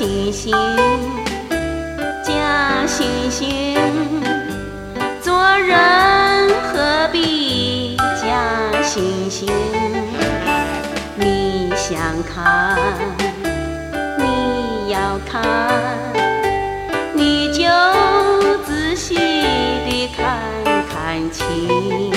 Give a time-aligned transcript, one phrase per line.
[0.00, 0.50] 星星
[2.24, 3.76] 假惺惺
[5.20, 9.52] 做人何必假惺惺？
[11.16, 12.78] 你想看
[14.16, 15.44] 你要看
[17.12, 17.64] 你就
[18.64, 20.40] 仔细地看
[20.88, 22.09] 看清。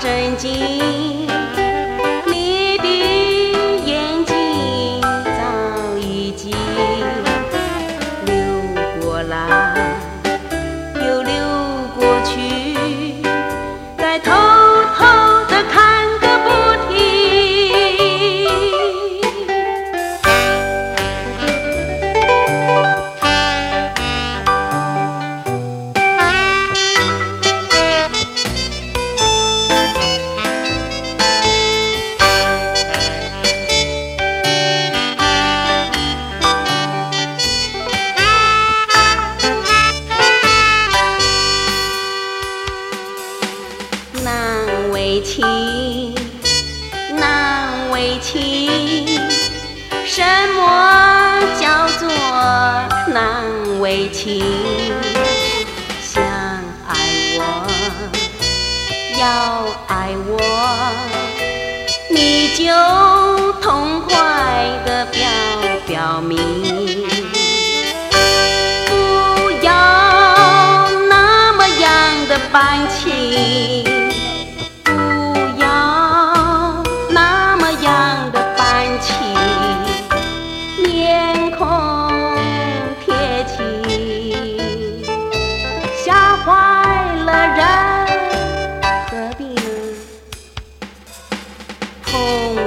[0.00, 1.19] 假正经，
[45.22, 46.14] 情，
[47.16, 49.06] 难为情，
[50.04, 50.22] 什
[50.56, 52.08] 么叫做
[53.12, 53.44] 难
[53.80, 54.44] 为情？
[56.02, 56.22] 想
[56.88, 56.94] 爱
[57.38, 57.40] 我，
[59.18, 59.24] 要
[59.88, 60.38] 爱我，
[62.08, 64.12] 你就痛快
[64.84, 65.20] 的表
[65.86, 66.38] 表明。
[68.86, 68.92] 不
[69.64, 73.84] 要那么样的半情，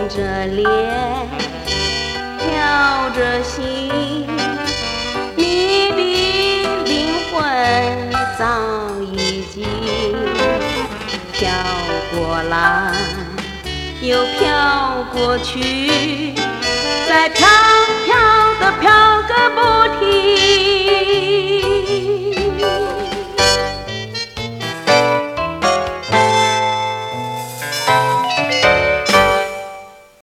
[0.09, 0.68] 着脸，
[2.40, 4.28] 飘着心。
[5.36, 6.02] 你的
[6.86, 7.34] 灵魂
[8.38, 8.46] 早
[9.02, 9.63] 已经
[11.31, 11.50] 飘
[12.12, 12.94] 过来，
[14.02, 16.34] 又飘过去，
[17.08, 17.47] 再飘
[18.06, 18.16] 飘
[18.59, 19.72] 的飘个不。